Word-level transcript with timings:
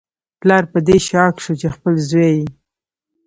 پلار 0.41 0.63
په 0.71 0.79
دې 0.87 0.97
شاک 1.07 1.35
شو 1.43 1.53
چې 1.61 1.67
خپل 1.75 1.93
زوی 2.09 2.29
یې 2.37 2.47